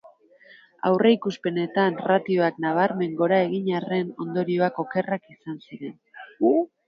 [0.89, 5.97] Aurreikuspenetan ratioak nabarmen gora egin arren ondorioak okerrak ziren.